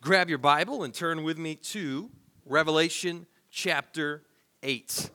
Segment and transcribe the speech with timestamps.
[0.00, 2.10] grab your Bible and turn with me to
[2.46, 4.22] Revelation chapter
[4.62, 5.10] 8.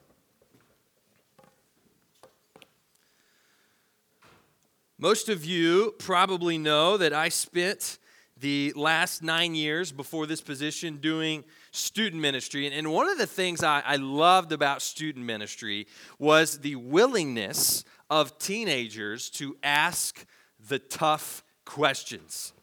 [4.98, 7.98] Most of you probably know that I spent
[8.38, 12.68] the last nine years before this position doing student ministry.
[12.68, 15.88] And, one of the things I, I loved about student ministry
[16.20, 20.26] was the willingness of teenagers to ask
[20.68, 22.54] the tough questions.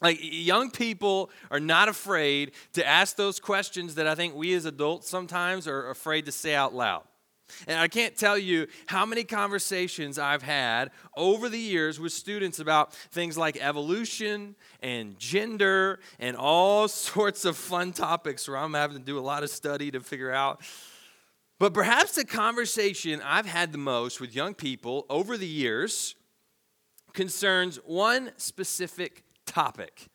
[0.00, 4.64] Like, young people are not afraid to ask those questions that I think we as
[4.64, 7.02] adults sometimes are afraid to say out loud.
[7.66, 12.58] And I can't tell you how many conversations I've had over the years with students
[12.58, 18.96] about things like evolution and gender and all sorts of fun topics where I'm having
[18.96, 20.62] to do a lot of study to figure out.
[21.58, 26.14] But perhaps the conversation I've had the most with young people over the years
[27.12, 30.08] concerns one specific topic,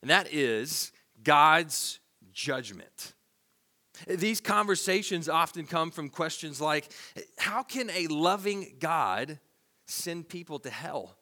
[0.00, 0.92] and that is
[1.22, 2.00] God's
[2.32, 3.14] judgment.
[4.08, 6.90] These conversations often come from questions like
[7.38, 9.38] How can a loving God
[9.86, 11.16] send people to hell?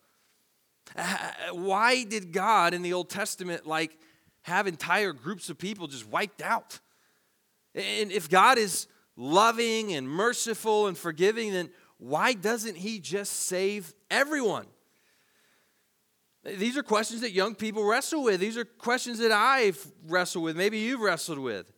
[1.53, 3.99] Why did God in the Old Testament like
[4.43, 6.81] have entire groups of people just wiped out?
[7.75, 13.93] And if God is loving and merciful and forgiving, then why doesn't He just save
[14.11, 14.67] everyone?
[16.45, 18.41] These are questions that young people wrestle with.
[18.41, 20.57] These are questions that I've wrestled with.
[20.57, 21.73] Maybe you've wrestled with.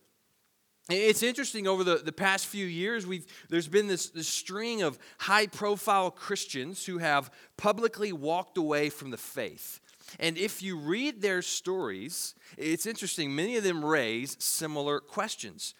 [0.89, 4.99] It's interesting over the, the past few years, we've, there's been this, this string of
[5.17, 9.79] high profile Christians who have publicly walked away from the faith.
[10.19, 15.73] And if you read their stories, it's interesting, many of them raise similar questions.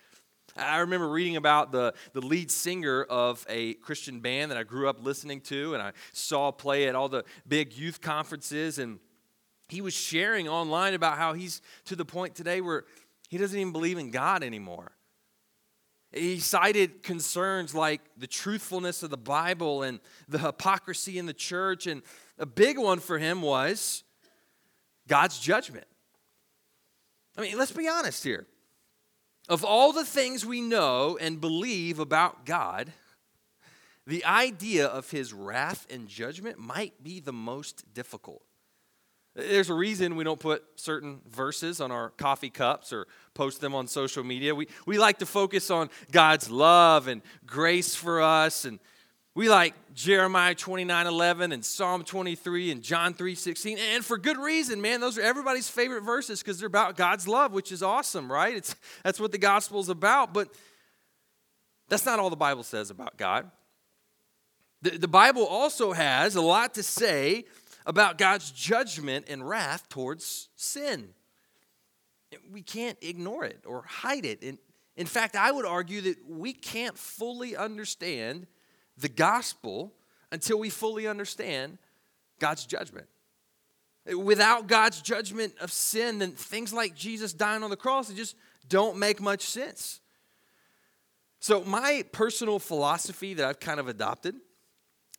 [0.58, 4.88] I remember reading about the, the lead singer of a Christian band that I grew
[4.88, 8.80] up listening to, and I saw play at all the big youth conferences.
[8.80, 9.00] And
[9.67, 12.86] he was sharing online about how he's to the point today where
[13.30, 14.94] he doesn't even believe in God anymore.
[16.14, 21.88] He cited concerns like the truthfulness of the Bible and the hypocrisy in the church.
[21.88, 22.02] And
[22.40, 24.06] a big one for him was
[25.08, 25.88] God's judgment.
[27.38, 28.47] I mean, let's be honest here.
[29.47, 32.91] Of all the things we know and believe about God,
[34.07, 38.41] the idea of his wrath and judgment might be the most difficult.
[39.35, 43.75] There's a reason we don't put certain verses on our coffee cups or post them
[43.75, 44.55] on social media.
[44.55, 48.63] We, we like to focus on God's love and grace for us.
[48.63, 48.79] And
[49.35, 53.78] we like Jeremiah 29 11 and Psalm 23 and John 3 16.
[53.78, 55.01] And for good reason, man.
[55.01, 58.56] Those are everybody's favorite verses because they're about God's love, which is awesome, right?
[58.56, 60.34] It's, that's what the gospel is about.
[60.34, 60.47] But
[61.90, 63.51] that's not all the Bible says about God.
[64.81, 67.44] The, the Bible also has a lot to say
[67.85, 71.09] about God's judgment and wrath towards sin.
[72.52, 74.44] We can't ignore it or hide it.
[74.44, 74.59] In,
[74.96, 78.47] in fact, I would argue that we can't fully understand
[78.97, 79.94] the gospel
[80.31, 81.78] until we fully understand
[82.39, 83.07] God's judgment.
[84.06, 88.35] Without God's judgment of sin, then things like Jesus dying on the cross, just
[88.67, 90.00] don't make much sense.
[91.39, 94.35] So, my personal philosophy that I've kind of adopted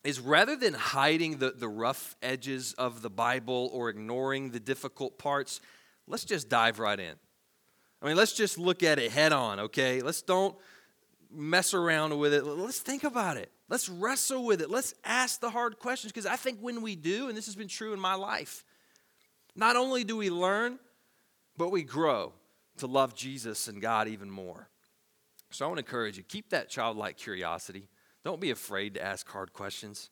[0.05, 5.19] is rather than hiding the, the rough edges of the Bible or ignoring the difficult
[5.19, 5.61] parts,
[6.07, 7.15] let's just dive right in.
[8.01, 10.03] I mean, let's just look at it head on, okay?
[10.03, 10.57] Let's don't
[11.31, 12.45] mess around with it.
[12.45, 13.51] Let's think about it.
[13.69, 14.71] Let's wrestle with it.
[14.71, 17.69] Let's ask the hard questions because I think when we do, and this has been
[17.69, 18.65] true in my life,
[19.57, 20.79] not only do we learn,
[21.57, 22.33] but we grow
[22.79, 24.69] to love Jesus and God even more.
[25.51, 27.89] So I want to encourage you keep that childlike curiosity.
[28.25, 30.11] Don't be afraid to ask hard questions.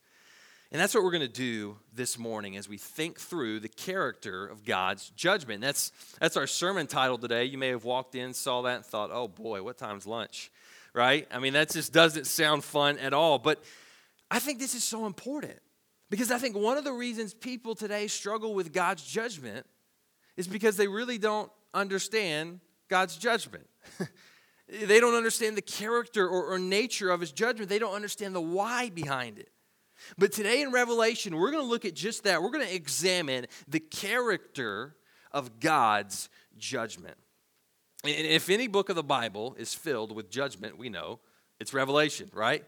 [0.73, 4.47] And that's what we're going to do this morning as we think through the character
[4.47, 5.61] of God's judgment.
[5.61, 7.45] That's, that's our sermon title today.
[7.45, 10.51] You may have walked in, saw that, and thought, oh boy, what time's lunch?
[10.95, 11.27] Right?
[11.31, 13.39] I mean, that just doesn't sound fun at all.
[13.39, 13.63] But
[14.31, 15.59] I think this is so important
[16.09, 19.67] because I think one of the reasons people today struggle with God's judgment
[20.37, 23.67] is because they really don't understand God's judgment.
[24.69, 27.69] They don't understand the character or, or nature of his judgment.
[27.69, 29.51] They don't understand the why behind it.
[30.19, 32.43] But today in Revelation, we're going to look at just that.
[32.43, 34.97] We're going to examine the character
[35.33, 37.17] of God's judgment.
[38.05, 41.21] And if any book of the Bible is filled with judgment, we know
[41.59, 42.65] it's Revelation, right?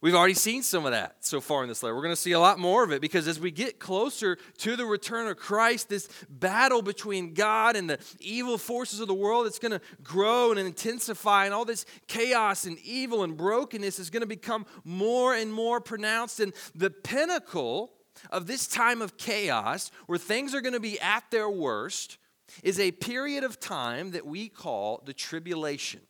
[0.00, 1.92] We've already seen some of that so far in this letter.
[1.92, 4.76] We're going to see a lot more of it because as we get closer to
[4.76, 9.48] the return of Christ, this battle between God and the evil forces of the world,
[9.48, 14.08] it's going to grow and intensify, and all this chaos and evil and brokenness is
[14.08, 16.38] going to become more and more pronounced.
[16.38, 17.90] And the pinnacle
[18.30, 22.18] of this time of chaos, where things are going to be at their worst,
[22.62, 26.00] is a period of time that we call the tribulation.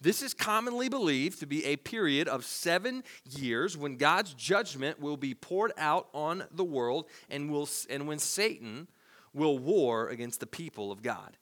[0.00, 5.16] This is commonly believed to be a period of seven years when God's judgment will
[5.16, 8.88] be poured out on the world and, will, and when Satan
[9.34, 11.36] will war against the people of God.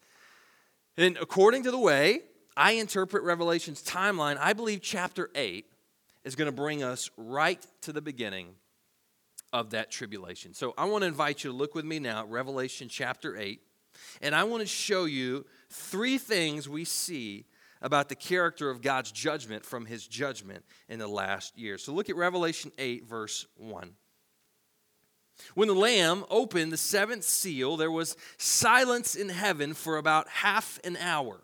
[0.96, 2.20] And according to the way
[2.56, 5.66] I interpret Revelation's timeline, I believe chapter 8
[6.24, 8.54] is going to bring us right to the beginning
[9.52, 10.54] of that tribulation.
[10.54, 13.60] So I want to invite you to look with me now at Revelation chapter 8,
[14.20, 17.46] and I want to show you three things we see
[17.82, 21.76] about the character of God's judgment from his judgment in the last year.
[21.76, 23.92] So look at Revelation 8, verse 1.
[25.54, 30.78] When the Lamb opened the seventh seal, there was silence in heaven for about half
[30.84, 31.40] an hour.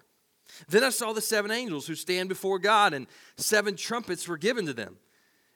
[0.69, 4.67] Then I saw the seven angels who stand before God, and seven trumpets were given
[4.67, 4.97] to them.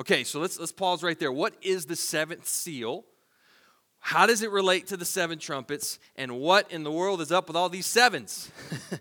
[0.00, 1.32] Okay, so let's, let's pause right there.
[1.32, 3.04] What is the seventh seal?
[4.00, 5.98] How does it relate to the seven trumpets?
[6.16, 8.50] And what in the world is up with all these sevens?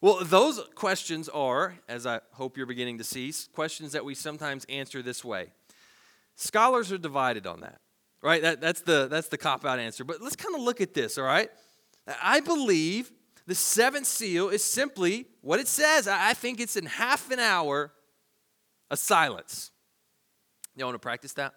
[0.00, 4.64] Well, those questions are, as I hope you're beginning to see, questions that we sometimes
[4.66, 5.48] answer this way.
[6.36, 7.80] Scholars are divided on that,
[8.22, 8.40] right?
[8.40, 10.04] That, that's the, that's the cop out answer.
[10.04, 11.50] But let's kind of look at this, all right?
[12.22, 13.10] I believe
[13.48, 16.06] the seventh seal is simply what it says.
[16.06, 17.90] I think it's in half an hour
[18.92, 19.72] a silence.
[20.78, 21.54] You want to practice that?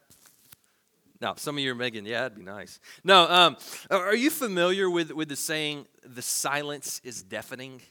[1.21, 2.79] No, some of you are making, yeah, that'd be nice.
[3.03, 3.57] No, um,
[3.91, 7.81] are you familiar with, with the saying, the silence is deafening?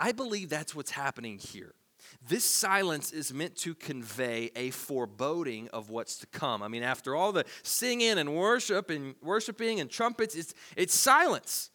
[0.00, 1.74] I believe that's what's happening here.
[2.28, 6.62] This silence is meant to convey a foreboding of what's to come.
[6.62, 11.70] I mean, after all the singing and worship and worshiping and trumpets, it's, it's silence.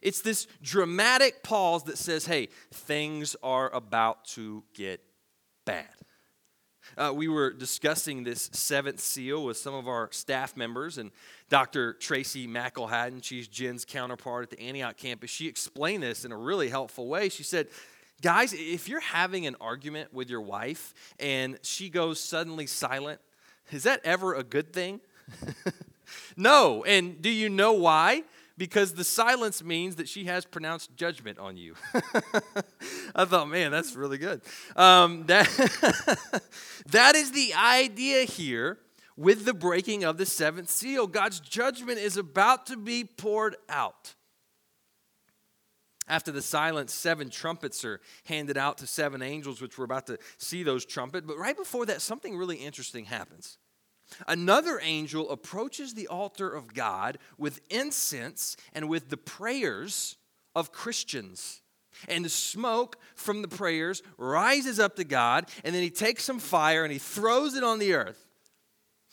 [0.00, 5.02] It's this dramatic pause that says, hey, things are about to get
[5.66, 5.88] bad.
[6.96, 11.10] Uh, we were discussing this seventh seal with some of our staff members, and
[11.48, 11.94] Dr.
[11.94, 16.68] Tracy McElhatton, she's Jen's counterpart at the Antioch campus, she explained this in a really
[16.68, 17.28] helpful way.
[17.28, 17.68] She said,
[18.22, 23.20] Guys, if you're having an argument with your wife and she goes suddenly silent,
[23.70, 25.00] is that ever a good thing?
[26.36, 26.84] no.
[26.84, 28.22] And do you know why?
[28.56, 31.74] Because the silence means that she has pronounced judgment on you.
[33.14, 34.42] I thought, man, that's really good.
[34.76, 35.48] Um, that,
[36.86, 38.78] that is the idea here
[39.16, 41.06] with the breaking of the seventh seal.
[41.06, 44.14] God's judgment is about to be poured out.
[46.06, 50.18] After the silence, seven trumpets are handed out to seven angels, which we're about to
[50.36, 51.26] see those trumpet.
[51.26, 53.56] But right before that, something really interesting happens.
[54.26, 60.16] Another angel approaches the altar of God with incense and with the prayers
[60.54, 61.62] of Christians.
[62.08, 66.38] And the smoke from the prayers rises up to God, and then he takes some
[66.38, 68.26] fire and he throws it on the earth.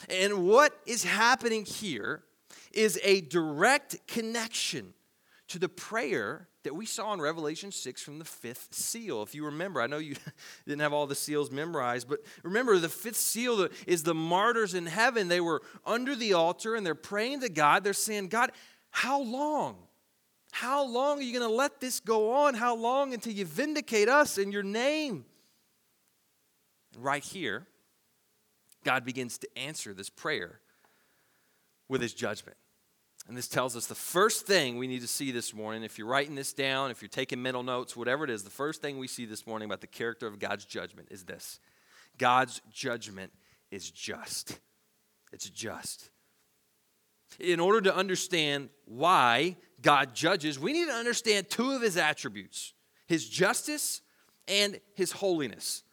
[0.09, 2.23] And what is happening here
[2.71, 4.93] is a direct connection
[5.51, 9.21] to the prayer that we saw in Revelation 6 from the fifth seal.
[9.21, 10.15] If you remember, I know you
[10.65, 14.85] didn't have all the seals memorized, but remember the fifth seal is the martyrs in
[14.85, 15.27] heaven.
[15.27, 17.83] They were under the altar and they're praying to God.
[17.83, 18.51] They're saying, God,
[18.91, 19.77] how long?
[20.51, 22.53] How long are you going to let this go on?
[22.53, 25.25] How long until you vindicate us in your name?
[26.97, 27.67] Right here,
[28.83, 30.59] God begins to answer this prayer
[31.87, 32.57] with his judgment.
[33.27, 36.07] And this tells us the first thing we need to see this morning, if you're
[36.07, 39.07] writing this down, if you're taking mental notes, whatever it is, the first thing we
[39.07, 41.59] see this morning about the character of God's judgment is this
[42.17, 43.31] God's judgment
[43.69, 44.59] is just.
[45.31, 46.09] It's just.
[47.39, 52.73] In order to understand why God judges, we need to understand two of his attributes
[53.07, 54.01] his justice
[54.47, 55.83] and his holiness.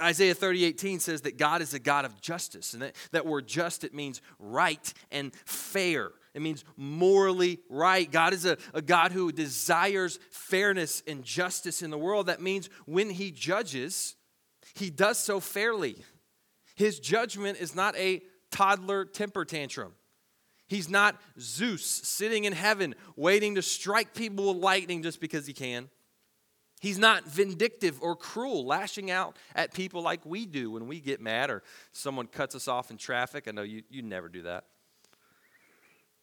[0.00, 2.72] Isaiah 30, 18 says that God is a God of justice.
[2.72, 6.12] And that, that word just, it means right and fair.
[6.34, 8.10] It means morally right.
[8.10, 12.26] God is a, a God who desires fairness and justice in the world.
[12.26, 14.14] That means when he judges,
[14.74, 15.96] he does so fairly.
[16.76, 19.94] His judgment is not a toddler temper tantrum.
[20.68, 25.52] He's not Zeus sitting in heaven waiting to strike people with lightning just because he
[25.52, 25.90] can.
[26.82, 31.20] He's not vindictive or cruel, lashing out at people like we do when we get
[31.20, 31.62] mad or
[31.92, 33.46] someone cuts us off in traffic.
[33.48, 34.64] I know you, you never do that.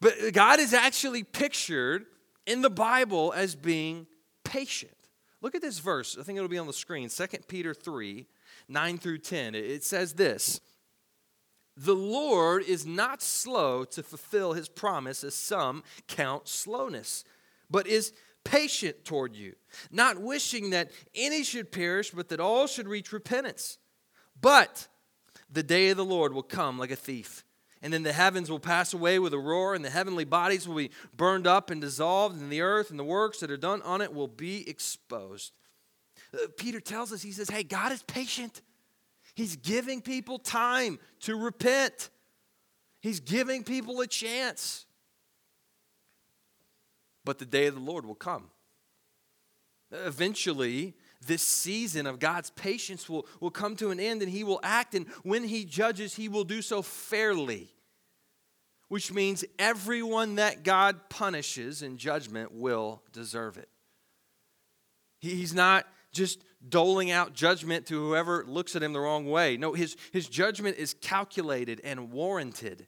[0.02, 2.06] But God is actually pictured
[2.46, 4.06] in the Bible as being
[4.44, 4.94] patient,
[5.42, 6.18] Look at this verse.
[6.20, 7.10] I think it'll be on the screen.
[7.10, 8.28] 2 Peter 3
[8.68, 9.56] 9 through 10.
[9.56, 10.60] It says this
[11.78, 17.24] The Lord is not slow to fulfill his promise, as some count slowness,
[17.70, 18.14] but is
[18.50, 19.54] patient toward you,
[19.92, 23.78] not wishing that any should perish, but that all should reach repentance.
[24.42, 24.88] But
[25.52, 27.46] the day of the Lord will come like a thief.
[27.84, 30.76] And then the heavens will pass away with a roar, and the heavenly bodies will
[30.76, 34.02] be burned up and dissolved, and the earth and the works that are done on
[34.02, 35.54] it will be exposed.
[36.34, 38.62] Uh, Peter tells us, he says, Hey, God is patient.
[39.36, 42.10] He's giving people time to repent,
[43.00, 44.86] He's giving people a chance.
[47.30, 48.50] But the day of the Lord will come.
[49.92, 54.60] Eventually, this season of God's patience will, will come to an end and he will
[54.64, 54.96] act.
[54.96, 57.72] And when he judges, he will do so fairly,
[58.88, 63.70] which means everyone that God punishes in judgment will deserve it.
[65.20, 69.56] He's not just doling out judgment to whoever looks at him the wrong way.
[69.56, 72.88] No, his, his judgment is calculated and warranted.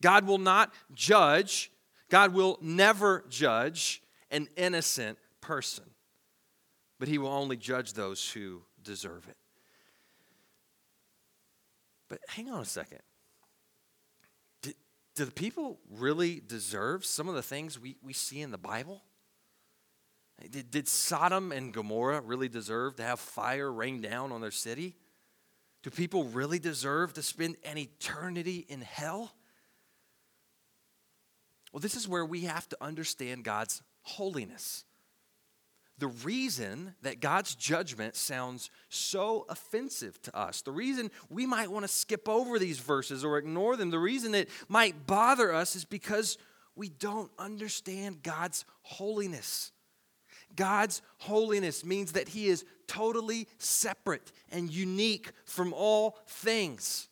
[0.00, 1.70] God will not judge,
[2.10, 5.84] God will never judge an innocent person
[6.98, 9.36] but he will only judge those who deserve it.
[12.08, 13.00] But hang on a second.
[14.62, 14.72] Do
[15.24, 19.02] the people really deserve some of the things we, we see in the Bible?
[20.50, 24.94] Did, did Sodom and Gomorrah really deserve to have fire rain down on their city?
[25.82, 29.32] Do people really deserve to spend an eternity in hell?
[31.76, 34.86] Well, this is where we have to understand God's holiness
[35.98, 41.84] the reason that God's judgment sounds so offensive to us, the reason we might want
[41.84, 45.84] to skip over these verses or ignore them, the reason it might bother us is
[45.84, 46.36] because
[46.74, 49.72] we don't understand God's holiness.
[50.54, 57.08] God's holiness means that He is totally separate and unique from all things.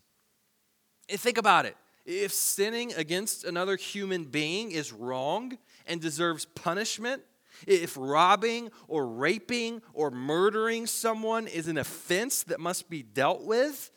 [1.09, 1.77] And think about it.
[2.05, 5.57] If sinning against another human being is wrong
[5.87, 7.23] and deserves punishment,
[7.67, 13.91] if robbing or raping or murdering someone is an offense that must be dealt with,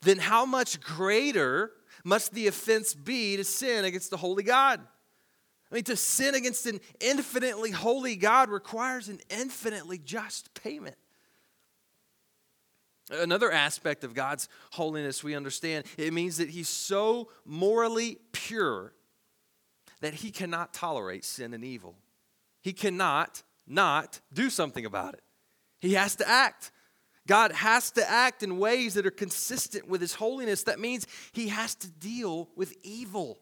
[0.00, 1.70] then how much greater
[2.04, 4.80] must the offense be to sin against the holy God?
[5.70, 10.96] I mean, to sin against an infinitely holy God requires an infinitely just payment.
[13.10, 18.92] Another aspect of God's holiness we understand it means that He's so morally pure
[20.00, 21.96] that He cannot tolerate sin and evil.
[22.62, 25.22] He cannot not do something about it.
[25.80, 26.70] He has to act.
[27.26, 30.64] God has to act in ways that are consistent with His holiness.
[30.64, 33.38] That means He has to deal with evil.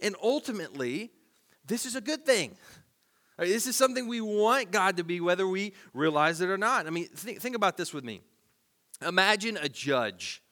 [0.00, 1.10] And ultimately,
[1.66, 2.56] this is a good thing.
[3.38, 6.86] This is something we want God to be, whether we realize it or not.
[6.86, 8.20] I mean, think, think about this with me.
[9.06, 10.42] Imagine a judge,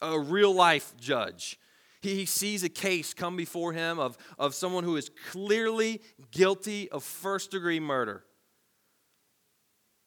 [0.00, 1.58] a real life judge.
[2.00, 6.00] He sees a case come before him of, of someone who is clearly
[6.30, 8.24] guilty of first degree murder.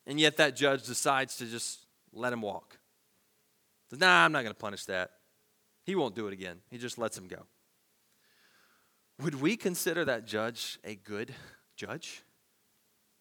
[0.07, 2.79] And yet that judge decides to just let him walk.
[3.91, 5.11] Nah, I'm not going to punish that.
[5.83, 6.59] He won't do it again.
[6.69, 7.45] He just lets him go.
[9.21, 11.33] Would we consider that judge a good
[11.75, 12.23] judge?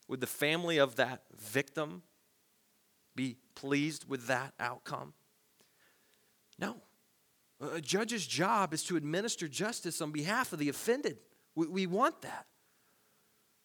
[0.09, 2.03] Would the family of that victim
[3.21, 5.13] be pleased with that outcome?
[6.59, 6.77] No.
[7.75, 11.19] A judge's job is to administer justice on behalf of the offended.
[11.55, 12.47] We, we want that.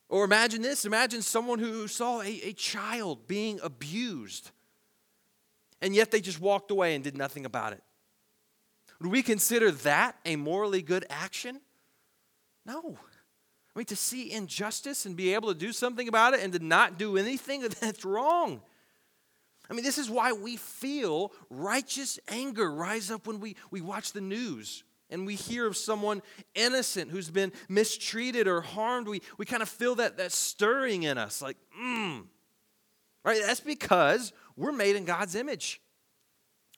[0.09, 4.51] Or imagine this imagine someone who saw a, a child being abused,
[5.81, 7.81] and yet they just walked away and did nothing about it.
[9.01, 11.61] Would we consider that a morally good action?
[12.65, 12.97] No.
[13.75, 16.59] I mean, to see injustice and be able to do something about it and to
[16.59, 18.61] not do anything, that's wrong.
[19.69, 24.11] I mean, this is why we feel righteous anger rise up when we, we watch
[24.11, 26.21] the news and we hear of someone
[26.53, 29.07] innocent who's been mistreated or harmed.
[29.07, 32.25] We, we kind of feel that, that stirring in us, like, mmm.
[33.23, 33.41] Right?
[33.43, 35.81] That's because we're made in God's image.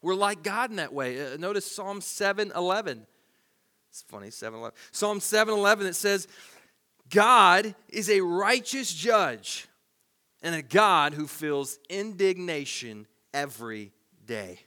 [0.02, 1.34] We're like God in that way.
[1.34, 3.06] Uh, notice Psalm 7 11.
[3.90, 4.78] It's funny, 7 11.
[4.92, 6.28] Psalm 7 11, it says,
[7.10, 9.67] God is a righteous judge
[10.42, 13.92] and a God who feels indignation every
[14.26, 14.60] day.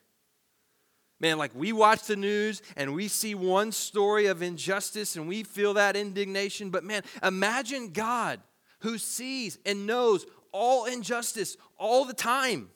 [1.21, 5.43] Man, like we watch the news and we see one story of injustice and we
[5.43, 8.41] feel that indignation, but man, imagine God
[8.81, 12.71] who sees and knows all injustice all the time.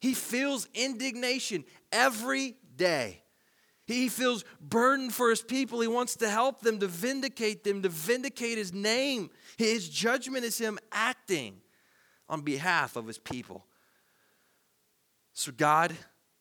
[0.00, 3.22] He feels indignation every day.
[3.86, 5.80] He feels burdened for his people.
[5.80, 9.30] He wants to help them, to vindicate them, to vindicate his name.
[9.58, 11.61] His judgment is him acting
[12.32, 13.66] on behalf of his people.
[15.34, 15.94] So God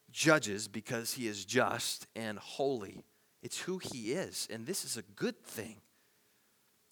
[0.10, 3.04] judges because he is just and holy.
[3.44, 5.82] It's who he is, and this is a good thing.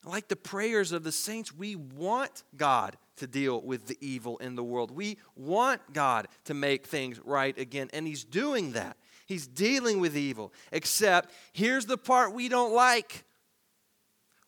[0.03, 4.55] Like the prayers of the saints, we want God to deal with the evil in
[4.55, 4.91] the world.
[4.91, 8.97] We want God to make things right again, and he's doing that.
[9.27, 10.51] He's dealing with evil.
[10.71, 13.23] Except, here's the part we don't like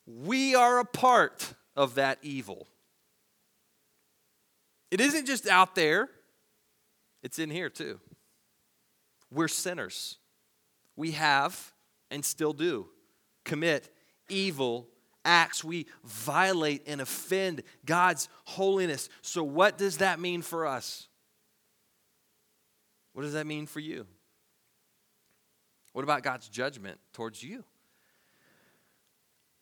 [0.06, 2.68] we are a part of that evil.
[4.92, 6.10] It isn't just out there,
[7.24, 8.00] it's in here too.
[9.32, 10.18] We're sinners.
[10.98, 11.72] We have
[12.12, 12.88] and still do
[13.46, 13.90] commit
[14.28, 14.90] evil
[15.24, 15.64] acts.
[15.64, 19.08] We violate and offend God's holiness.
[19.22, 21.08] So, what does that mean for us?
[23.14, 24.06] What does that mean for you?
[25.94, 27.64] What about God's judgment towards you?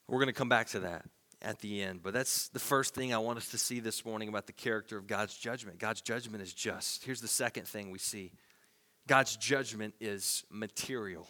[0.07, 1.05] We're going to come back to that
[1.41, 4.27] at the end, but that's the first thing I want us to see this morning
[4.27, 5.79] about the character of God's judgment.
[5.79, 7.05] God's judgment is just.
[7.05, 8.31] Here's the second thing we see
[9.07, 11.27] God's judgment is material.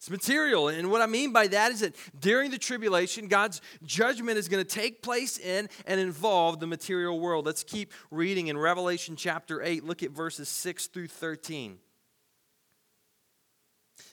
[0.00, 0.68] It's material.
[0.68, 4.64] And what I mean by that is that during the tribulation, God's judgment is going
[4.64, 7.44] to take place in and involve the material world.
[7.44, 9.84] Let's keep reading in Revelation chapter 8.
[9.84, 11.78] Look at verses 6 through 13.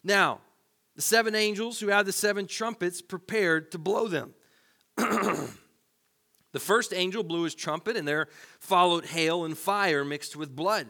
[0.04, 0.42] Now,
[0.98, 4.34] the seven angels who had the seven trumpets prepared to blow them.
[4.98, 8.28] the first angel blew his trumpet, and there
[8.60, 10.88] followed hail and fire mixed with blood.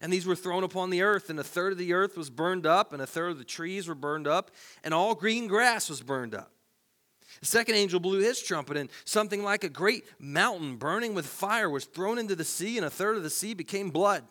[0.00, 2.66] And these were thrown upon the earth, and a third of the earth was burned
[2.66, 4.50] up, and a third of the trees were burned up,
[4.82, 6.52] and all green grass was burned up.
[7.40, 11.68] The second angel blew his trumpet, and something like a great mountain burning with fire
[11.68, 14.24] was thrown into the sea, and a third of the sea became blood.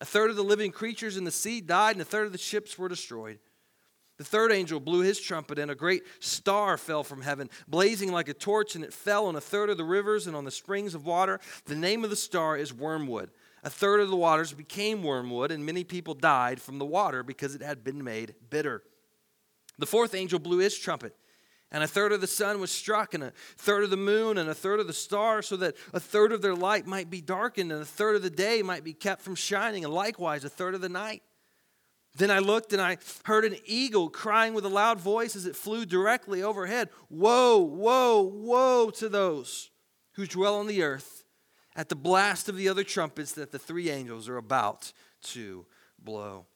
[0.00, 2.38] A third of the living creatures in the sea died, and a third of the
[2.38, 3.38] ships were destroyed.
[4.16, 8.28] The third angel blew his trumpet, and a great star fell from heaven, blazing like
[8.28, 10.94] a torch, and it fell on a third of the rivers and on the springs
[10.94, 11.40] of water.
[11.64, 13.30] The name of the star is Wormwood.
[13.64, 17.54] A third of the waters became wormwood, and many people died from the water because
[17.54, 18.82] it had been made bitter.
[19.78, 21.16] The fourth angel blew his trumpet,
[21.72, 24.50] and a third of the sun was struck, and a third of the moon, and
[24.50, 27.72] a third of the stars, so that a third of their light might be darkened,
[27.72, 30.74] and a third of the day might be kept from shining, and likewise a third
[30.74, 31.22] of the night.
[32.16, 35.56] Then I looked and I heard an eagle crying with a loud voice as it
[35.56, 39.70] flew directly overhead Woe, woe, woe to those
[40.12, 41.24] who dwell on the earth
[41.74, 45.66] at the blast of the other trumpets that the three angels are about to
[45.98, 46.46] blow.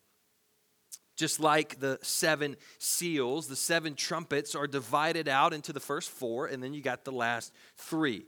[1.16, 6.46] Just like the seven seals, the seven trumpets are divided out into the first four,
[6.46, 8.24] and then you got the last three.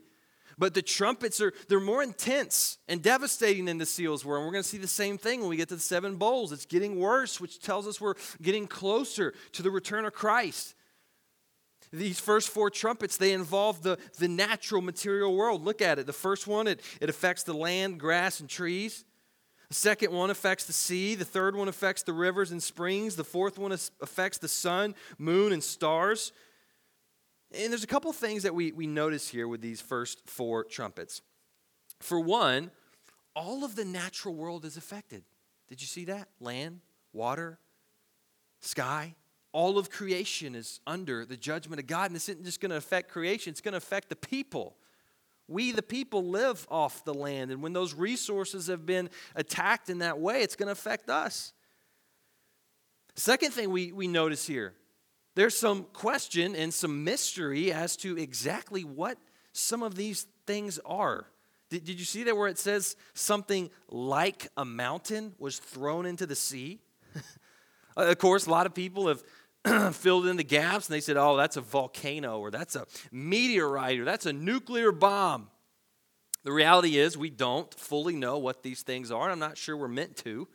[0.61, 4.37] But the trumpets are they're more intense and devastating than the seals were.
[4.37, 6.51] And we're going to see the same thing when we get to the seven bowls.
[6.51, 10.75] It's getting worse, which tells us we're getting closer to the return of Christ.
[11.91, 15.65] These first four trumpets, they involve the, the natural material world.
[15.65, 16.05] Look at it.
[16.05, 19.03] The first one, it, it affects the land, grass, and trees.
[19.69, 21.15] The second one affects the sea.
[21.15, 23.15] The third one affects the rivers and springs.
[23.15, 26.31] The fourth one affects the sun, moon, and stars.
[27.53, 31.21] And there's a couple things that we, we notice here with these first four trumpets.
[31.99, 32.71] For one,
[33.35, 35.23] all of the natural world is affected.
[35.67, 36.29] Did you see that?
[36.39, 36.79] Land,
[37.13, 37.59] water,
[38.61, 39.15] sky.
[39.53, 42.07] All of creation is under the judgment of God.
[42.07, 44.77] And this isn't just going to affect creation, it's going to affect the people.
[45.47, 47.51] We, the people, live off the land.
[47.51, 51.51] And when those resources have been attacked in that way, it's going to affect us.
[53.15, 54.73] Second thing we, we notice here
[55.35, 59.17] there's some question and some mystery as to exactly what
[59.53, 61.25] some of these things are.
[61.69, 66.25] Did, did you see that where it says something like a mountain was thrown into
[66.25, 66.79] the sea?
[67.97, 71.17] Uh, of course, a lot of people have filled in the gaps and they said,
[71.17, 75.49] oh, that's a volcano or that's a meteorite or that's a nuclear bomb.
[76.45, 79.29] The reality is, we don't fully know what these things are.
[79.29, 80.47] I'm not sure we're meant to.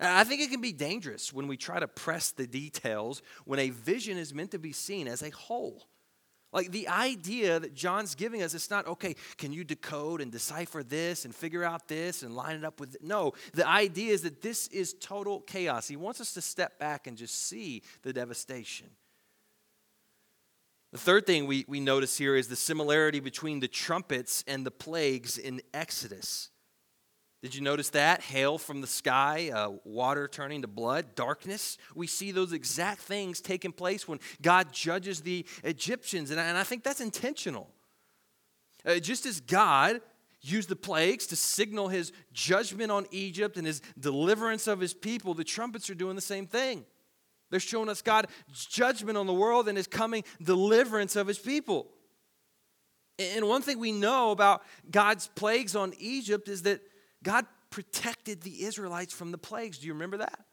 [0.00, 3.68] I think it can be dangerous when we try to press the details when a
[3.70, 5.86] vision is meant to be seen as a whole.
[6.52, 10.82] Like the idea that John's giving us, it's not, okay, can you decode and decipher
[10.82, 12.96] this and figure out this and line it up with.
[12.96, 13.04] It?
[13.04, 15.86] No, the idea is that this is total chaos.
[15.86, 18.88] He wants us to step back and just see the devastation.
[20.92, 24.72] The third thing we, we notice here is the similarity between the trumpets and the
[24.72, 26.50] plagues in Exodus.
[27.42, 28.20] Did you notice that?
[28.20, 31.78] Hail from the sky, uh, water turning to blood, darkness.
[31.94, 36.30] We see those exact things taking place when God judges the Egyptians.
[36.30, 37.70] And I, and I think that's intentional.
[38.84, 40.02] Uh, just as God
[40.42, 45.32] used the plagues to signal his judgment on Egypt and his deliverance of his people,
[45.32, 46.84] the trumpets are doing the same thing.
[47.50, 51.88] They're showing us God's judgment on the world and his coming deliverance of his people.
[53.18, 56.80] And one thing we know about God's plagues on Egypt is that
[57.22, 59.78] God protected the Israelites from the plagues.
[59.78, 60.44] Do you remember that?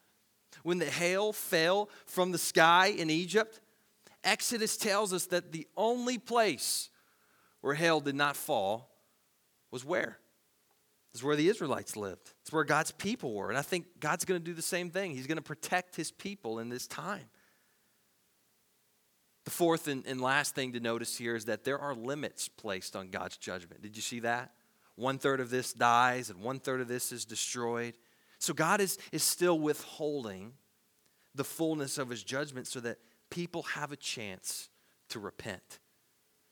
[0.63, 3.59] When the hail fell from the sky in Egypt,
[4.23, 6.89] Exodus tells us that the only place
[7.61, 8.91] where hail did not fall
[9.71, 10.19] was where?
[11.13, 12.33] It's where the Israelites lived.
[12.41, 13.49] It's where God's people were.
[13.49, 15.15] And I think God's going to do the same thing.
[15.15, 17.25] He's going to protect his people in this time.
[19.45, 22.95] The fourth and, and last thing to notice here is that there are limits placed
[22.95, 23.81] on God's judgment.
[23.81, 24.51] Did you see that?
[24.97, 27.93] One third of this dies, and one third of this is destroyed.
[28.39, 30.53] So God is, is still withholding
[31.35, 32.97] the fullness of his judgment so that
[33.29, 34.69] people have a chance
[35.09, 35.79] to repent.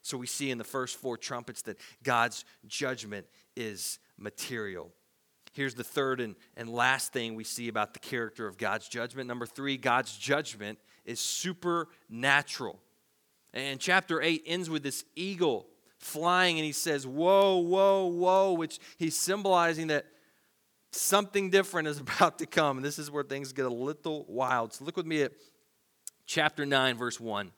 [0.02, 4.92] So we see in the first four trumpets that God's judgment is material.
[5.52, 9.26] Here's the third and, and last thing we see about the character of God's judgment.
[9.26, 12.78] Number three, God's judgment is supernatural.
[13.52, 15.66] And chapter 8 ends with this eagle
[16.06, 20.06] flying, and he says, Woe, woe, woe, which he's symbolizing that
[20.92, 22.78] something different is about to come.
[22.78, 24.72] And this is where things get a little wild.
[24.72, 25.32] So look with me at
[26.26, 27.50] chapter 9, verse 1.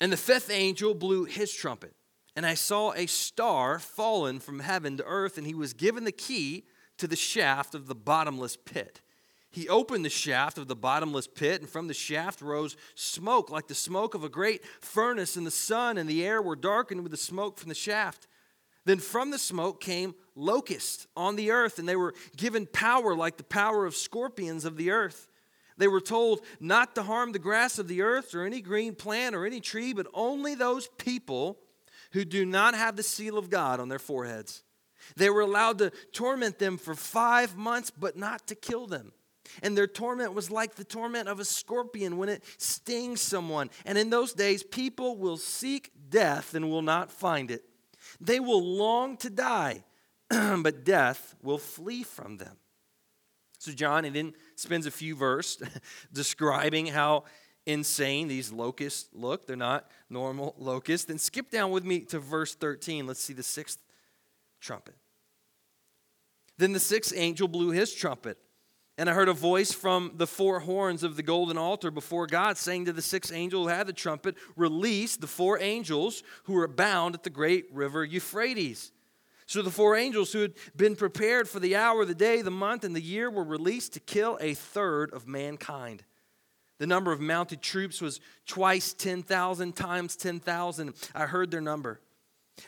[0.00, 1.94] And the fifth angel blew his trumpet,
[2.34, 6.12] and I saw a star fallen from heaven to earth, and he was given the
[6.12, 6.64] key
[6.96, 9.02] to the shaft of the bottomless pit.
[9.52, 13.66] He opened the shaft of the bottomless pit, and from the shaft rose smoke like
[13.66, 17.10] the smoke of a great furnace, and the sun and the air were darkened with
[17.10, 18.28] the smoke from the shaft.
[18.84, 23.36] Then from the smoke came locusts on the earth, and they were given power like
[23.36, 25.28] the power of scorpions of the earth.
[25.76, 29.34] They were told not to harm the grass of the earth or any green plant
[29.34, 31.58] or any tree, but only those people
[32.12, 34.62] who do not have the seal of God on their foreheads.
[35.16, 39.12] They were allowed to torment them for five months, but not to kill them.
[39.62, 43.70] And their torment was like the torment of a scorpion when it stings someone.
[43.84, 47.64] And in those days, people will seek death and will not find it.
[48.20, 49.84] They will long to die,
[50.28, 52.56] but death will flee from them.
[53.58, 55.68] So, John, and then spends a few verses
[56.12, 57.24] describing how
[57.66, 59.46] insane these locusts look.
[59.46, 61.06] They're not normal locusts.
[61.06, 63.06] Then skip down with me to verse 13.
[63.06, 63.78] Let's see the sixth
[64.60, 64.94] trumpet.
[66.58, 68.38] Then the sixth angel blew his trumpet
[69.00, 72.58] and I heard a voice from the four horns of the golden altar before God
[72.58, 76.68] saying to the sixth angel who had the trumpet, Release the four angels who are
[76.68, 78.92] bound at the great river Euphrates.
[79.46, 82.84] So the four angels who had been prepared for the hour, the day, the month,
[82.84, 86.04] and the year were released to kill a third of mankind.
[86.76, 90.92] The number of mounted troops was twice 10,000 times 10,000.
[91.14, 92.02] I heard their number.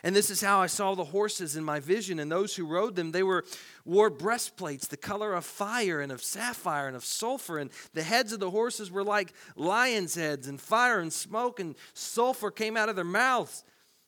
[0.01, 2.95] And this is how I saw the horses in my vision, and those who rode
[2.95, 3.11] them.
[3.11, 3.45] They were
[3.85, 8.31] wore breastplates, the color of fire and of sapphire and of sulfur, and the heads
[8.31, 12.89] of the horses were like lions' heads, and fire and smoke and sulfur came out
[12.89, 13.63] of their mouths.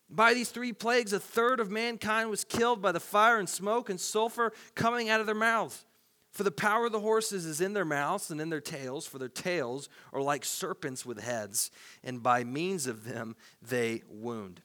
[0.10, 3.90] By these three plagues, a third of mankind was killed by the fire and smoke
[3.90, 5.86] and sulfur coming out of their mouths.
[6.32, 9.18] For the power of the horses is in their mouths and in their tails, for
[9.18, 11.72] their tails are like serpents with heads,
[12.04, 14.62] and by means of them they wound.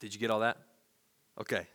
[0.00, 0.58] Did you get all that?
[1.40, 1.66] Okay.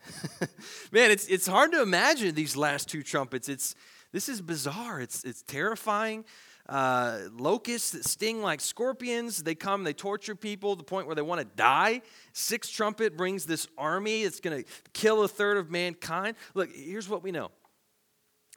[0.92, 3.48] Man, it's, it's hard to imagine these last two trumpets.
[3.48, 3.76] It's,
[4.12, 5.00] this is bizarre.
[5.00, 6.26] It's, it's terrifying.
[6.68, 9.44] Uh, locusts that sting like scorpions.
[9.44, 12.02] They come, they torture people to the point where they want to die.
[12.32, 16.36] Sixth trumpet brings this army that's going to kill a third of mankind.
[16.54, 17.52] Look, here's what we know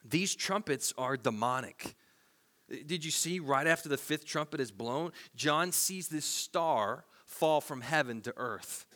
[0.04, 1.96] these trumpets are demonic.
[2.68, 5.12] Did you see right after the fifth trumpet is blown?
[5.36, 8.86] John sees this star fall from heaven to earth.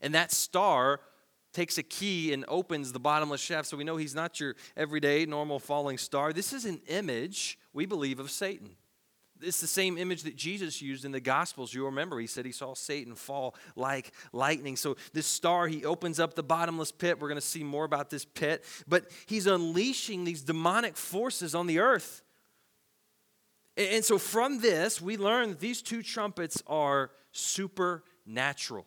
[0.00, 1.00] And that star
[1.52, 3.68] takes a key and opens the bottomless shaft.
[3.68, 6.32] So we know he's not your everyday, normal falling star.
[6.32, 8.76] This is an image, we believe, of Satan.
[9.42, 11.72] It's the same image that Jesus used in the Gospels.
[11.72, 14.76] You remember, he said he saw Satan fall like lightning.
[14.76, 17.18] So, this star, he opens up the bottomless pit.
[17.18, 18.64] We're going to see more about this pit.
[18.86, 22.22] But he's unleashing these demonic forces on the earth.
[23.78, 28.86] And so, from this, we learn that these two trumpets are supernatural.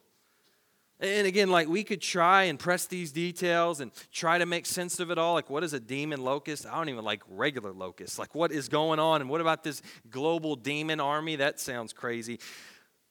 [1.04, 5.02] And again, like we could try and press these details and try to make sense
[5.02, 5.34] of it all.
[5.34, 6.66] Like, what is a demon locust?
[6.66, 8.18] I don't even like regular locusts.
[8.18, 9.20] Like, what is going on?
[9.20, 11.36] And what about this global demon army?
[11.36, 12.39] That sounds crazy.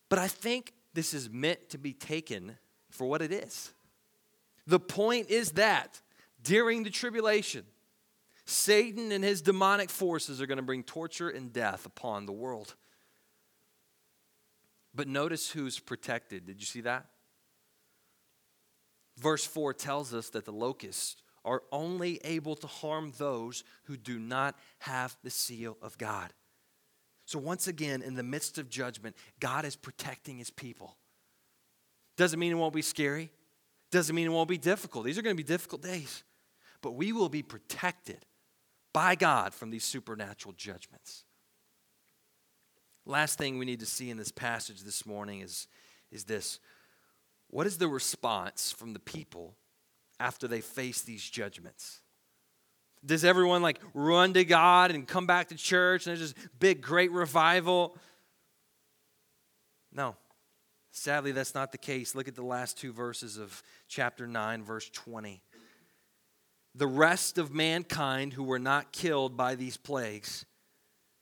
[0.09, 2.57] But I think this is meant to be taken
[2.91, 3.75] for what it is.
[4.67, 6.01] The point is that
[6.43, 7.65] during the tribulation,
[8.47, 12.75] Satan and his demonic forces are going to bring torture and death upon the world.
[14.95, 16.47] But notice who's protected.
[16.47, 17.05] Did you see that?
[19.19, 24.19] Verse 4 tells us that the locusts are only able to harm those who do
[24.19, 26.33] not have the seal of God.
[27.25, 30.97] So, once again, in the midst of judgment, God is protecting his people.
[32.17, 33.31] Doesn't mean it won't be scary.
[33.91, 35.05] Doesn't mean it won't be difficult.
[35.05, 36.25] These are going to be difficult days.
[36.81, 38.25] But we will be protected
[38.93, 41.25] by God from these supernatural judgments.
[43.05, 45.67] Last thing we need to see in this passage this morning is,
[46.11, 46.61] is this
[47.53, 49.55] What is the response from the people
[50.19, 52.01] after they face these judgments?
[53.05, 56.81] Does everyone like run to God and come back to church and there's this big,
[56.81, 57.95] great revival?
[59.93, 60.17] No.
[60.93, 62.15] Sadly, that's not the case.
[62.15, 65.43] Look at the last two verses of chapter 9, verse 20.
[66.75, 70.47] The rest of mankind who were not killed by these plagues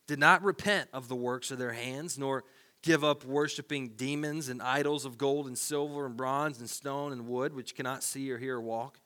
[0.07, 2.45] did not repent of the works of their hands, nor
[2.83, 7.27] give up worshiping demons and idols of gold and silver and bronze and stone and
[7.29, 9.01] wood, which cannot see or hear or walk.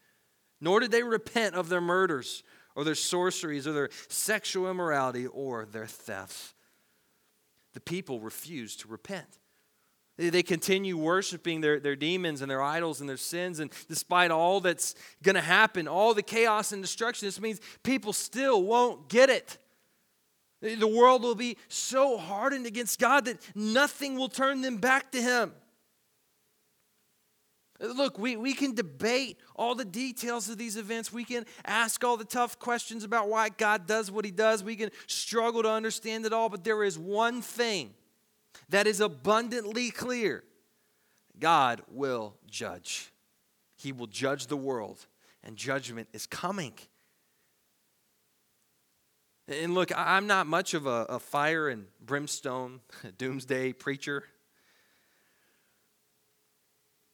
[0.60, 2.42] Nor did they repent of their murders
[2.74, 6.54] or their sorceries or their sexual immorality or their thefts.
[7.74, 9.38] The people refused to repent.
[10.16, 13.58] They continue worshiping their, their demons and their idols and their sins.
[13.58, 18.12] And despite all that's going to happen, all the chaos and destruction, this means people
[18.12, 19.58] still won't get it.
[20.64, 25.20] The world will be so hardened against God that nothing will turn them back to
[25.20, 25.53] Him.
[27.81, 31.12] Look, we, we can debate all the details of these events.
[31.12, 34.64] We can ask all the tough questions about why God does what He does.
[34.64, 37.92] We can struggle to understand it all, but there is one thing
[38.70, 40.44] that is abundantly clear
[41.38, 43.12] God will judge.
[43.77, 45.05] He will judge the world,
[45.42, 46.72] and judgment is coming.
[49.46, 52.80] And look, I'm not much of a, a fire and brimstone
[53.18, 54.24] doomsday preacher.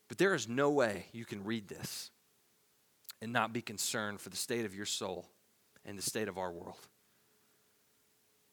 [0.09, 2.11] But there is no way you can read this
[3.21, 5.27] and not be concerned for the state of your soul
[5.85, 6.79] and the state of our world.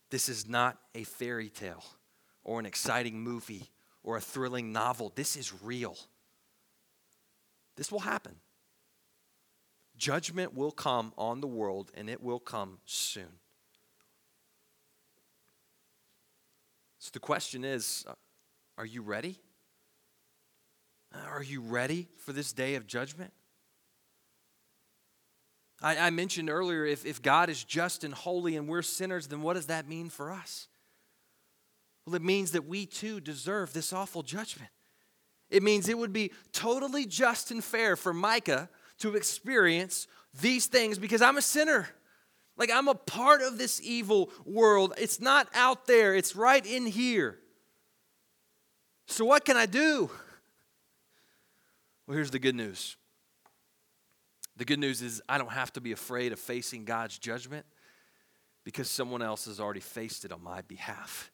[0.10, 1.84] This is not a fairy tale
[2.44, 3.70] or an exciting movie
[4.04, 5.12] or a thrilling novel.
[5.16, 5.98] This is real.
[7.76, 8.36] This will happen.
[9.98, 13.40] Judgment will come on the world and it will come soon.
[17.00, 18.14] So the question is uh,
[18.78, 19.40] are you ready?
[21.32, 23.32] Are you ready for this day of judgment?
[25.82, 29.42] I, I, mentioned earlier if, if God is just and holy and we're sinners, then
[29.42, 30.68] what does that mean for us?
[32.06, 34.72] Well, it means that we too deserve this awful judgment.
[35.50, 40.08] It means it would be totally just and fair for Micah to experience
[40.42, 41.88] these things because I'm a sinner.
[42.58, 44.93] Like I'm a part of this evil world.
[44.98, 47.39] It's not out there, it's right in here.
[49.06, 50.10] So, what can I do?
[52.06, 52.96] Well, here's the good news.
[54.56, 57.65] The good news is I don't have to be afraid of facing God's judgment
[58.63, 61.32] because someone else has already faced it on my behalf.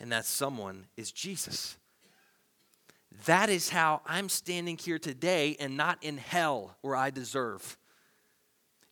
[0.00, 1.76] And that someone is Jesus.
[3.26, 7.76] That is how I'm standing here today and not in hell where I deserve.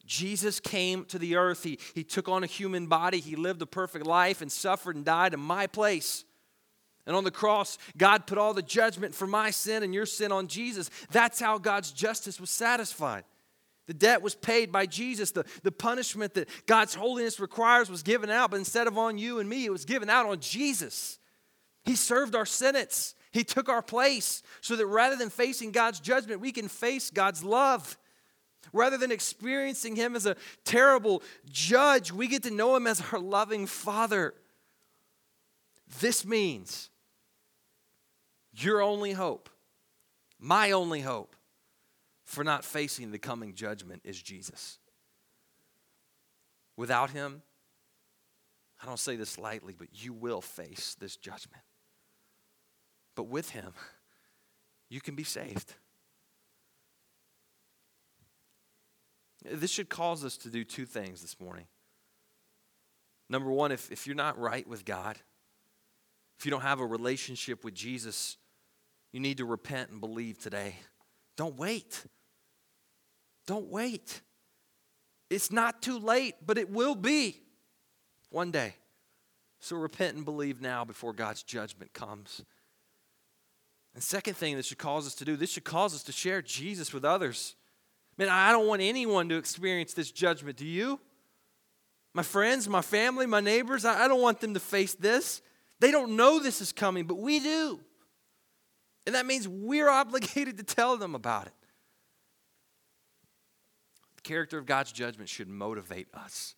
[0.07, 1.62] Jesus came to the earth.
[1.62, 3.21] He, he took on a human body.
[3.21, 6.25] He lived a perfect life and suffered and died in my place.
[7.07, 10.33] And on the cross, God put all the judgment for my sin and your sin
[10.33, 10.90] on Jesus.
[11.11, 13.25] That's how God's justice was satisfied.
[13.87, 15.31] The debt was paid by Jesus.
[15.31, 19.38] The, the punishment that God's holiness requires was given out, but instead of on you
[19.38, 21.21] and me, it was given out on Jesus.
[21.85, 26.40] He served our sentence, He took our place so that rather than facing God's judgment,
[26.40, 27.97] we can face God's love.
[28.72, 33.18] Rather than experiencing Him as a terrible judge, we get to know Him as our
[33.18, 34.35] loving Father.
[36.00, 36.90] This means
[38.52, 39.48] your only hope,
[40.38, 41.37] my only hope
[42.24, 44.79] for not facing the coming judgment is Jesus.
[46.76, 47.42] Without Him,
[48.83, 51.62] I don't say this lightly, but you will face this judgment.
[53.14, 53.72] But with Him,
[54.90, 55.74] you can be saved.
[59.44, 61.66] This should cause us to do two things this morning.
[63.29, 65.18] Number one, if, if you're not right with God,
[66.38, 68.37] if you don't have a relationship with Jesus,
[69.12, 70.77] you need to repent and believe today.
[71.37, 72.05] Don't wait.
[73.46, 74.20] Don't wait.
[75.31, 77.42] It's not too late, but it will be
[78.31, 78.75] one day.
[79.61, 82.42] So repent and believe now before God's judgment comes.
[83.94, 86.42] And second thing that should cause us to do, this should cause us to share
[86.42, 87.57] Jesus with others.
[88.18, 90.57] Man, I don't want anyone to experience this judgment.
[90.57, 91.00] Do you?
[92.14, 95.42] My friends, my family, my neighbors, I don't want them to face this.
[95.81, 97.79] They don't know this is coming, but we do.
[99.05, 101.52] And that means we're obligated to tell them about it.
[104.16, 106.55] The character of God's judgment should motivate us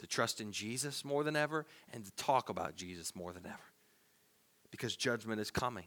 [0.00, 3.72] to trust in Jesus more than ever and to talk about Jesus more than ever
[4.72, 5.84] because judgment is coming.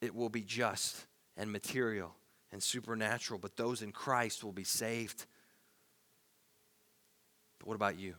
[0.00, 1.06] it will be just
[1.36, 2.16] and material
[2.52, 5.26] and supernatural, but those in Christ will be saved.
[7.58, 8.14] But what about you?